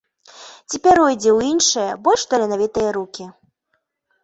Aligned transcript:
Ці 0.69 0.79
пяройдзе 0.87 1.29
ў 1.37 1.51
іншыя, 1.51 1.91
больш 2.09 2.21
таленавітыя 2.33 2.89
рукі. 2.99 3.31